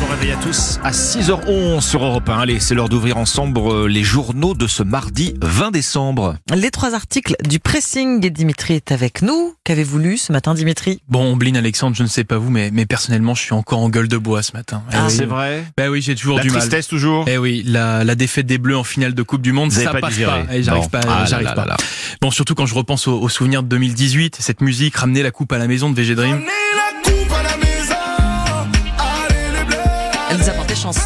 [0.00, 2.38] Bon réveil à tous à 6h11 sur Europe 1.
[2.38, 6.36] Allez, c'est l'heure d'ouvrir ensemble euh, les journaux de ce mardi 20 décembre.
[6.54, 9.54] Les trois articles du pressing et Dimitri est avec nous.
[9.64, 11.00] Qu'avez-vous lu ce matin, Dimitri?
[11.08, 13.88] Bon, Ombline, Alexandre, je ne sais pas vous, mais, mais personnellement, je suis encore en
[13.88, 14.82] gueule de bois ce matin.
[14.92, 15.12] Eh Ah, oui.
[15.16, 15.64] C'est vrai?
[15.76, 16.60] Ben oui, j'ai toujours La du mal.
[16.60, 17.24] tristesse toujours?
[17.26, 19.90] Eh oui, la, la défaite des Bleus en finale de Coupe du Monde, Vous ça
[19.90, 20.44] pas passe digéré.
[20.44, 20.54] pas.
[20.54, 20.88] Eh, j'arrive Bon.
[20.90, 21.64] pas, Ah là j'arrive pas.
[21.64, 21.76] là là.
[22.22, 25.52] Bon, surtout quand je repense aux, aux souvenirs de 2018, cette musique, ramener la coupe
[25.52, 26.40] à la maison de VG Dream.
[30.78, 30.98] Chance.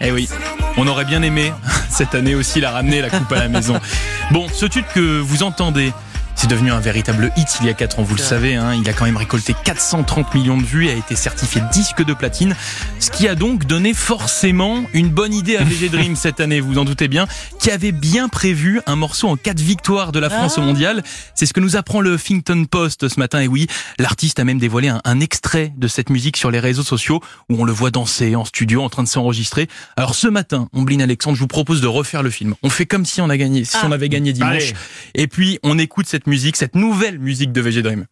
[0.00, 0.28] Eh oui,
[0.76, 1.52] on aurait bien aimé
[1.88, 3.80] cette année aussi la ramener la coupe à la maison.
[4.32, 5.92] Bon, ce tube que vous entendez,
[6.40, 8.54] c'est devenu un véritable hit il y a 4 ans, vous le savez.
[8.54, 12.02] Hein, il a quand même récolté 430 millions de vues et a été certifié disque
[12.02, 12.56] de platine,
[12.98, 16.78] ce qui a donc donné forcément une bonne idée à VG Dream cette année, vous
[16.78, 17.26] en doutez bien,
[17.58, 20.64] qui avait bien prévu un morceau en cas de victoire de la France au Ah.
[20.64, 21.02] mondial.
[21.34, 23.40] C'est ce que nous apprend le Huffington Post ce matin.
[23.40, 23.66] Et oui,
[23.98, 27.60] l'artiste a même dévoilé un, un extrait de cette musique sur les réseaux sociaux où
[27.60, 29.68] on le voit danser en studio en train de s'enregistrer.
[29.98, 32.54] Alors ce matin, Ombline Alexandre, je vous propose de refaire le film.
[32.62, 33.84] On fait comme si on a gagné, si Ah.
[33.86, 34.50] on avait gagné dimanche.
[34.52, 34.72] Allez.
[35.14, 38.06] Et puis on écoute cette musique, cette nouvelle musique de VG Dream.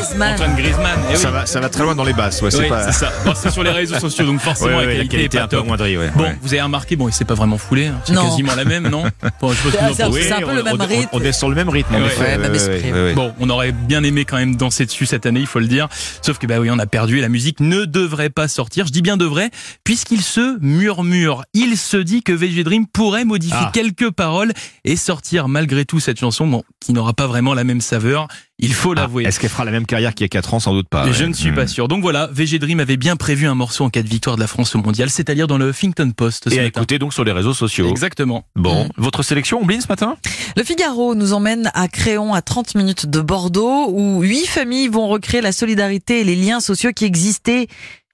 [0.00, 0.32] Griezmann.
[0.34, 0.98] Antoine Griezmann.
[1.08, 1.18] eh oui.
[1.18, 2.84] ça, va, ça va très loin dans les basses, ouais, c'est Oui, pas...
[2.84, 3.12] c'est ça.
[3.24, 5.40] Bon, c'est sur les réseaux sociaux, donc forcément Ouais, ouais, la la qualité, qualité est
[5.40, 5.68] pas top.
[5.68, 6.10] ouais.
[6.14, 6.38] Bon, Ouais.
[6.42, 7.86] vous avez remarqué, bon, il s'est pas vraiment foulé.
[7.86, 8.00] hein.
[8.04, 9.04] C'est quasiment la même, non
[9.40, 10.22] Bon, C'est- vous en c'est- pensez.
[10.22, 11.08] c'est un peu le on- même on- rythme.
[11.12, 12.20] On, est sur le même rythme, en Ouais, effet.
[12.22, 12.92] ouais, même esprit.
[12.92, 13.14] ouais, ouais.
[13.14, 15.88] Bon, on aurait bien aimé quand même danser dessus cette année, il faut le dire.
[16.22, 18.86] Sauf que bah oui, on a perdu et la musique ne devrait pas sortir.
[18.86, 19.50] Je dis bien devrait,
[19.84, 21.42] puisqu'il se murmure.
[21.54, 23.70] Il se dit que VG Dream pourrait modifier Ah.
[23.72, 24.52] quelques paroles
[24.84, 28.28] et sortir malgré tout cette chanson, bon, qui n'aura pas vraiment la même saveur.
[28.60, 29.24] Il faut Ah, l'avouer.
[29.24, 30.58] Est-ce qu'elle fera la même carrière qu'il y a 4 ans?
[30.60, 31.06] Sans doute pas.
[31.06, 31.12] Ouais.
[31.12, 31.68] Je ne suis pas Hmm.
[31.68, 31.86] sûr.
[31.88, 34.48] Donc voilà, VG Dream avait bien prévu un morceau en cas de victoire de la
[34.48, 36.80] France au mondial, c'est-à-dire dans le Huffington Post ce Et à matin.
[36.80, 37.88] écouter donc sur les réseaux sociaux.
[37.88, 38.44] Exactement.
[38.56, 38.88] Bon, Mm.
[38.96, 40.16] votre sélection, Ombline, ce matin?
[40.56, 45.06] Le Figaro nous emmène à Créon, à 30 minutes de Bordeaux, où huit familles vont
[45.06, 47.68] recréer la solidarité et les liens sociaux qui existaient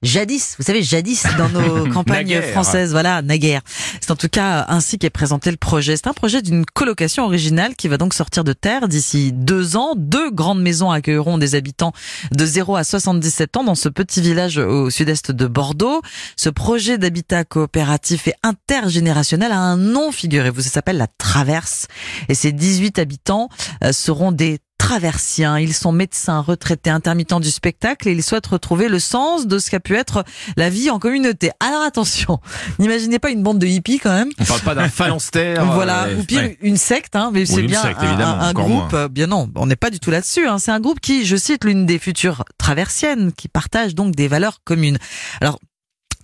[0.05, 3.63] jadis, vous savez, jadis dans nos campagnes françaises, voilà, naguère.
[4.01, 5.97] C'est en tout cas ainsi qu'est présenté le projet.
[5.97, 9.95] C'est un projet d'une colocation originale qui va donc sortir de terre d'ici deux ans.
[9.97, 11.93] Deux grandes maisons accueilleront des habitants
[12.33, 16.03] de 0 à 77 ans dans ce petit village au sud-est de Bordeaux.
[16.37, 21.89] Ce projet d'habitat coopératif et intergénérationnel a un nom, figurez-vous, ça s'appelle la Traverse.
[22.29, 23.49] Et ces 18 habitants
[23.83, 25.59] euh, seront des traversiens.
[25.59, 29.71] Ils sont médecins, retraités, intermittents du spectacle et ils souhaitent retrouver le sens de ce
[29.71, 30.25] qu'a pu être
[30.59, 31.51] la vie en communauté.
[31.59, 32.39] Alors attention,
[32.79, 34.29] n'imaginez pas une bande de hippies quand même.
[34.39, 35.65] On parle pas d'un phalanstère.
[35.75, 36.59] Voilà, euh, ou pire ouais.
[36.61, 38.93] une secte, hein, mais c'est bien secte, un, un groupe.
[38.93, 39.09] moins.
[39.09, 40.47] Bien non, on n'est pas du tout là-dessus.
[40.47, 40.59] Hein.
[40.59, 44.61] C'est un groupe qui, je cite, l'une des futures traversiennes, qui partage donc des valeurs
[44.65, 44.99] communes.
[45.41, 45.59] Alors.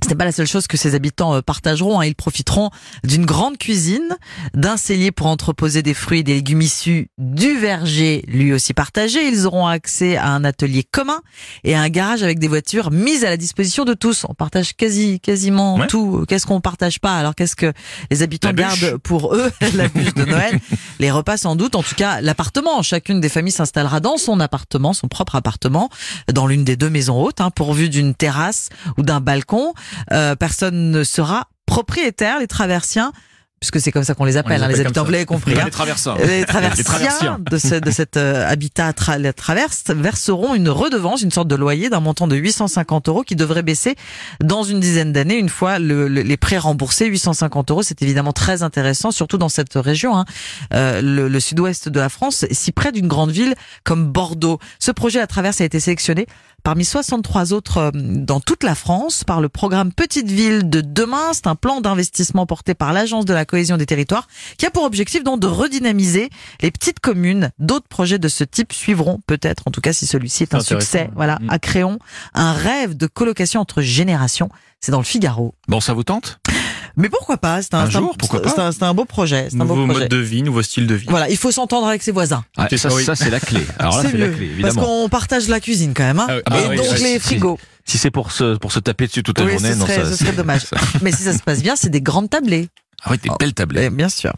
[0.03, 2.01] Ce n'est pas la seule chose que ces habitants euh, partageront.
[2.01, 2.05] hein.
[2.07, 2.71] Ils profiteront
[3.05, 4.17] d'une grande cuisine,
[4.55, 9.29] d'un cellier pour entreposer des fruits et des légumes issus du verger, lui aussi partagé.
[9.29, 11.21] Ils auront accès à un atelier commun
[11.65, 14.25] et à un garage avec des voitures mises à la disposition de tous.
[14.29, 15.87] On partage quasi, quasiment Ouais.
[15.87, 16.25] tout.
[16.29, 17.17] Qu'est-ce qu'on partage pas?
[17.17, 17.73] Alors qu'est-ce que
[18.11, 19.51] les habitants gardent pour eux?
[19.75, 20.59] La bûche de Noël,
[20.99, 21.75] les repas sans doute.
[21.77, 22.83] En tout cas, l'appartement.
[22.83, 25.89] Chacune des familles s'installera dans son appartement, son propre appartement,
[26.33, 29.73] dans l'une des deux maisons hautes, hein, pourvu d'une terrasse ou d'un balcon.
[30.13, 32.39] Euh, personne ne sera propriétaire.
[32.39, 33.13] Les traversiens,
[33.61, 35.53] puisque c'est comme ça qu'on les appelle, les hein, les habitants, vous l'avez compris.
[35.55, 35.65] Pas hein.
[35.67, 36.15] les traversins.
[36.17, 37.39] Les traversiens traversiens.
[37.39, 41.57] de, ce, de cet euh, habitat tra la traverse verseront une redevance, une sorte de
[41.57, 43.97] loyer d'un montant de 850 euros qui devrait baisser
[44.43, 47.05] dans une dizaine d'années une fois le- le- les prêts remboursés.
[47.05, 50.25] 850 euros, c'est évidemment très intéressant, surtout dans cette région, hein,
[50.73, 53.55] euh, le, le sud-ouest de la France, si près d'une grande ville
[53.85, 54.59] comme Bordeaux.
[54.79, 56.25] Ce projet à traverse a été sélectionné
[56.63, 61.33] parmi 63 autres euh, dans toute la France par le programme Petite Ville de demain.
[61.35, 64.85] C'est un plan d'investissement porté par l'Agence de la cohésion des territoires qui a pour
[64.85, 66.31] objectif donc de redynamiser
[66.63, 67.51] les petites communes.
[67.59, 71.11] D'autres projets de ce type suivront peut-être, en tout cas si celui-ci est un succès.
[71.15, 71.51] Voilà, Mm.
[71.51, 71.99] à Créon,
[72.35, 74.49] un rêve de colocation entre générations.
[74.81, 75.55] C'est dans le Figaro.
[75.69, 76.39] Bon, ça vous tente?
[76.97, 77.61] Mais pourquoi pas?
[77.63, 78.49] C'est un, Un c'est jour, pourquoi pas?
[78.51, 79.49] c'est un, c'est un beau projet.
[79.51, 80.01] C'est un beau Nouveau projet.
[80.01, 81.07] mode de vie, nouveau style de vie.
[81.09, 82.45] Voilà, il faut s'entendre avec ses voisins.
[82.57, 83.05] Ah, C'est ça, ça, oui.
[83.05, 83.61] ça, c'est la clé.
[83.79, 84.83] Alors là, c'est la clé, parce évidemment.
[85.03, 86.27] qu'on partage la cuisine quand même, hein.
[86.29, 87.59] Ah oui, ah et donc oui, les frigos.
[87.85, 89.97] Si c'est pour se, pour se taper dessus toute la Oui, journée, ce non, serait,
[90.05, 90.63] ça, ce serait dommage.
[90.71, 92.69] ça- Mais si ça se passe bien, c'est des grandes tablées.
[93.05, 93.85] Ah oui, des belles tablettes.
[93.93, 94.33] Eh, Bien sûr.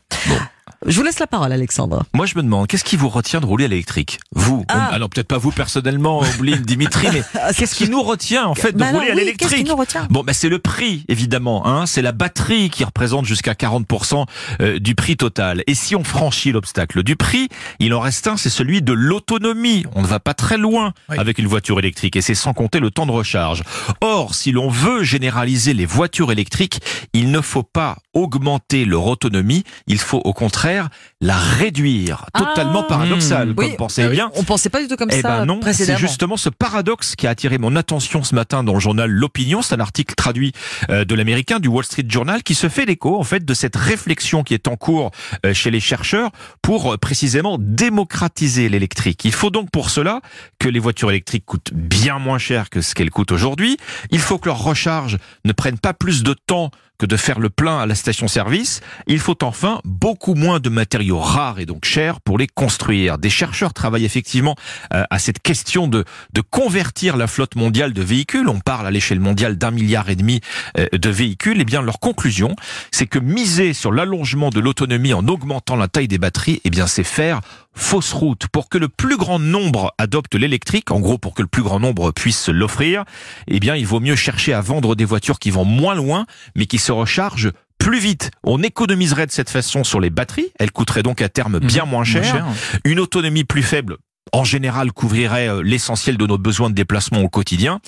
[0.85, 2.03] Je vous laisse la parole, Alexandre.
[2.13, 4.19] Moi, je me demande, qu'est-ce qui vous retient de rouler à l'électrique?
[4.33, 4.89] Vous Ah.
[4.93, 7.23] Alors, peut-être pas vous personnellement, Oblin, Dimitri, mais
[7.57, 9.69] qu'est-ce qui nous retient, en fait, de Bah alors, rouler à oui, Qu'est-ce qui l'électrique?
[9.69, 10.09] nous retient?
[10.11, 11.65] Bon, ben c'est le prix, évidemment.
[11.69, 11.87] Hein.
[11.87, 14.27] C'est la batterie qui représente jusqu'à 40%
[14.61, 15.63] euh, du prix total.
[15.69, 17.49] Et si on franchit l'obstacle du prix,
[17.79, 19.85] il en reste un, c'est celui de l'autonomie.
[19.95, 21.17] On ne va pas très loin Oui.
[21.17, 23.63] avec une voiture électrique, et c'est sans compter le temps de recharge.
[24.01, 26.81] Or, si l'on veut généraliser les voitures électriques,
[27.13, 30.89] il ne faut pas augmenter leur autonomie, il faut au contraire
[31.21, 32.27] la réduire.
[32.35, 32.89] Totalement Ah.
[32.89, 33.55] paradoxal, Mmh.
[33.55, 34.31] comme Oui, pensez bien.
[34.35, 37.27] On pensait pas du tout comme Eh ça ben non, c'est justement ce paradoxe qui
[37.27, 39.63] a attiré mon attention ce matin dans le journal L'Opinion.
[39.63, 40.53] C'est un article traduit
[40.91, 43.77] euh, de l'américain du Wall Street Journal qui se fait l'écho en fait de cette
[43.77, 45.11] réflexion qui est en cours
[45.47, 46.31] euh, chez les chercheurs
[46.61, 49.25] pour euh, précisément démocratiser l'électrique.
[49.25, 50.21] Il faut donc pour cela
[50.59, 53.77] que les voitures électriques coûtent bien moins cher que ce qu'elles coûtent aujourd'hui.
[54.11, 56.71] Il faut que leur recharge ne prenne pas plus de temps
[57.03, 58.81] que de faire le plein à la station-service.
[59.09, 63.19] Il faut enfin beaucoup moins de matériaux rares et donc chers pour les construire.
[63.19, 64.55] Des chercheurs travaillent effectivement
[64.95, 68.49] euh, à cette question de, de convertir la flotte mondiale de véhicules.
[68.49, 70.43] On parle à l'échelle mondiale d'un milliard et demi
[70.79, 71.61] euh, de véhicules.
[71.61, 72.55] Eh bien, leur conclusion,
[72.93, 76.87] c'est que miser sur l'allongement de l'autonomie en augmentant la taille des batteries, eh bien,
[76.87, 77.41] c'est faire
[77.75, 78.47] fausse route.
[78.53, 81.81] Pour que le plus grand nombre adopte l'électrique, en gros pour que le plus grand
[81.81, 83.05] nombre puisse l'offrir,
[83.49, 86.67] eh bien, il vaut mieux chercher à vendre des voitures qui vont moins loin, mais
[86.67, 88.31] qui se rechargent plus vite.
[88.45, 90.53] On économiserait de cette façon sur les batteries.
[90.59, 92.47] Elles coûteraient donc à terme bien moins cher.
[92.85, 93.97] Une autonomie plus faible,
[94.33, 97.81] en général, couvrirait euh, l'essentiel de nos besoins de déplacement au quotidien.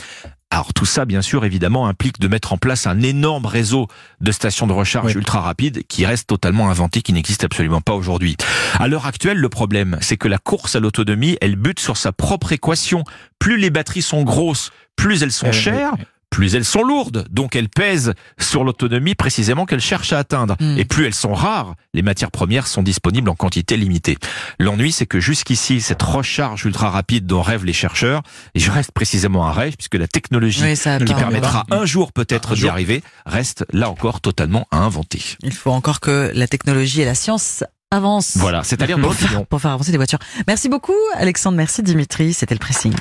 [0.54, 3.88] Alors tout ça, bien sûr, évidemment, implique de mettre en place un énorme réseau
[4.20, 5.18] de stations de recharge Oui.
[5.18, 8.36] ultra rapides qui reste totalement inventé, qui n'existe absolument pas aujourd'hui.
[8.78, 12.12] À l'heure actuelle, le problème, c'est que la course à l'autonomie, elle bute sur sa
[12.12, 13.02] propre équation.
[13.40, 15.94] Plus les batteries sont grosses, plus elles sont Eh, chères,
[16.34, 20.56] plus elles sont lourdes, donc elles pèsent sur l'autonomie précisément qu'elles cherchent à atteindre.
[20.58, 20.78] Mm.
[20.78, 24.18] Et plus elles sont rares, les matières premières sont disponibles en quantité limitée.
[24.58, 28.22] L'ennui, c'est que jusqu'ici, cette recharge ultra rapide dont rêvent les chercheurs,
[28.56, 30.74] et je reste précisément un rêve, puisque la technologie Oui,
[31.06, 35.22] qui permettra un jour peut-être d'y arriver, reste là encore totalement à inventer.
[35.44, 38.36] Il faut encore que la technologie et la science avancent.
[38.38, 39.14] Voilà, c'est-à-dire pour
[39.48, 40.18] pour faire avancer les voitures.
[40.48, 41.56] Merci beaucoup, Alexandre.
[41.56, 42.32] Merci, Dimitri.
[42.32, 42.92] C'était le pressing.